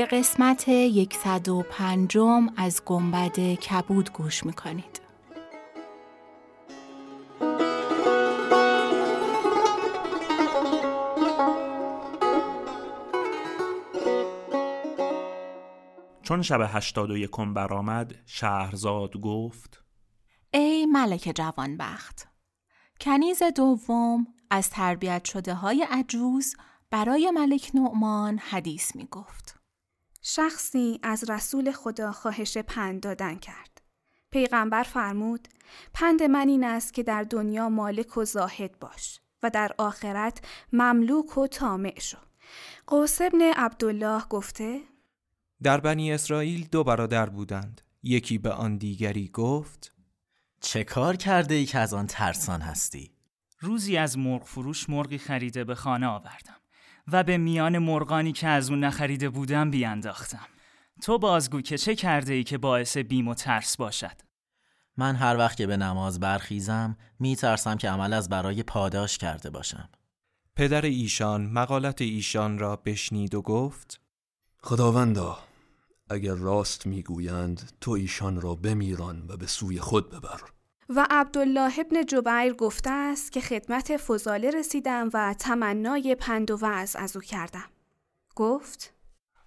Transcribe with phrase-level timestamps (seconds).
[0.00, 0.64] به قسمت
[1.12, 2.18] 105
[2.56, 5.00] از گنبد کبود گوش می‌کنید
[16.22, 19.84] چون شب هشتاد و یکم برآمد شهرزاد گفت
[20.54, 22.28] ای ملک جوانبخت
[23.00, 26.54] کنیز دوم از تربیت شده های عجوز
[26.90, 29.59] برای ملک نعمان حدیث می گفت.
[30.22, 33.82] شخصی از رسول خدا خواهش پند دادن کرد.
[34.30, 35.48] پیغمبر فرمود
[35.94, 40.40] پند من این است که در دنیا مالک و زاهد باش و در آخرت
[40.72, 42.18] مملوک و طامع شو.
[42.86, 44.80] قوس ابن عبدالله گفته
[45.62, 47.80] در بنی اسرائیل دو برادر بودند.
[48.02, 49.92] یکی به آن دیگری گفت
[50.60, 53.10] چه کار کرده ای که از آن ترسان هستی؟
[53.60, 56.59] روزی از مرغ فروش مرغی خریده به خانه آوردم
[57.12, 60.46] و به میان مرغانی که از اون نخریده بودم بیانداختم.
[61.02, 64.20] تو بازگو که چه کرده ای که باعث بیم و ترس باشد؟
[64.96, 69.50] من هر وقت که به نماز برخیزم می ترسم که عمل از برای پاداش کرده
[69.50, 69.88] باشم.
[70.56, 74.00] پدر ایشان مقالت ایشان را بشنید و گفت
[74.62, 75.38] خداوندا
[76.10, 80.40] اگر راست می‌گویند تو ایشان را بمیران و به سوی خود ببر
[80.96, 86.96] و عبدالله ابن جبیر گفته است که خدمت فضاله رسیدم و تمنای پند و وعظ
[86.96, 87.68] از او کردم.
[88.36, 88.94] گفت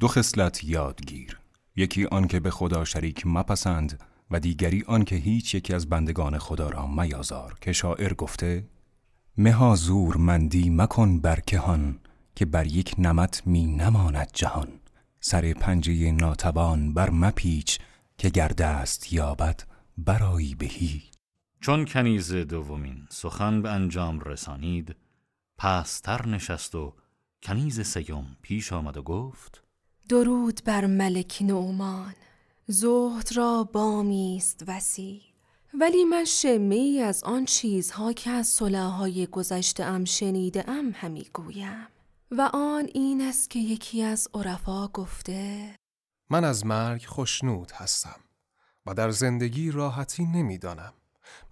[0.00, 1.38] دو خصلت یادگیر.
[1.76, 4.00] یکی آن که به خدا شریک مپسند
[4.30, 7.54] و دیگری آن که هیچ یکی از بندگان خدا را میازار.
[7.60, 8.64] که شاعر گفته
[9.38, 11.98] مها زور مندی مکن بر کهان
[12.34, 14.68] که بر یک نمت می نماند جهان.
[15.20, 17.78] سر پنجه ناتوان بر مپیچ
[18.18, 19.60] که گردست یابد
[19.98, 21.13] برایی به هیچ.
[21.64, 24.96] چون کنیز دومین سخن به انجام رسانید
[25.58, 26.94] پستر نشست و
[27.42, 29.62] کنیز سیوم پیش آمد و گفت
[30.08, 32.14] درود بر ملک نومان
[32.66, 35.22] زهد را بامی است وسی
[35.80, 41.26] ولی من شمه ای از آن چیزها که از صلاحهای گذشته ام شنیده ام همی
[41.34, 41.86] گویم.
[42.30, 45.74] و آن این است که یکی از عرفا گفته
[46.30, 48.20] من از مرگ خوشنود هستم
[48.86, 50.94] و در زندگی راحتی نمی‌دانم.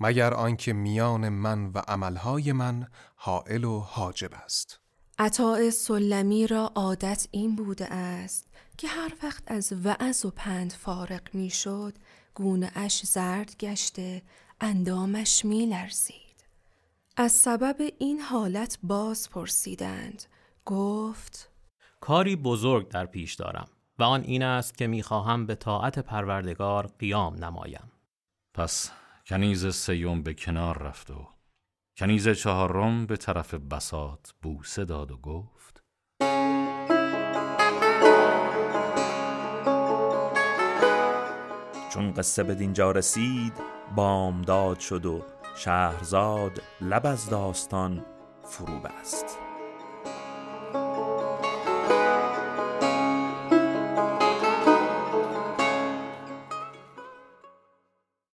[0.01, 4.81] مگر آنکه میان من و عملهای من حائل و حاجب است.
[5.19, 8.47] عطاء سلمی را عادت این بوده است
[8.77, 11.95] که هر وقت از وعظ و پند فارق می‌شد
[12.35, 14.23] گونه اش زرد گشته
[14.61, 16.45] اندامش می لرزید.
[17.17, 20.23] از سبب این حالت باز پرسیدند.
[20.65, 21.51] گفت
[22.01, 23.69] کاری بزرگ در پیش دارم
[23.99, 27.93] و آن این است که می‌خواهم به طاعت پروردگار قیام نمایم.
[28.55, 28.91] پس
[29.27, 31.29] کنیز سیوم به کنار رفت و
[31.99, 35.83] کنیز چهارم به طرف بسات بوسه داد و گفت
[41.93, 43.53] چون قصه به دینجا رسید
[43.97, 45.23] بامداد شد و
[45.57, 48.05] شهرزاد لب از داستان
[48.43, 49.42] فرو بست.